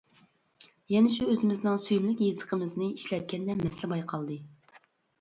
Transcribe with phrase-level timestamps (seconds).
[0.93, 4.43] يەنە شۇ ئۆزىمىزنىڭ سۆيۈملۈك يېزىقىمىزنى ئىشلەتكەندە مەسىلە بايقالدى.